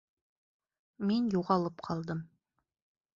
Мин 1.09 1.29
юғалып 1.35 1.83
ҡалдым. 1.89 2.25